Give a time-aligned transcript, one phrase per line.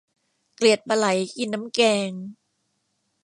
[0.55, 1.07] เกลียดปลาไหล
[1.37, 2.11] กินน้ำแกง